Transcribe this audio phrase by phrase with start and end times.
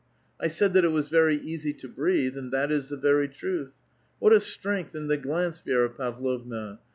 [0.39, 3.69] 1 said that it was very easy to breathe, and that is the very truth.
[4.17, 6.79] What a strength in the glance, Vi^ra Pavlovna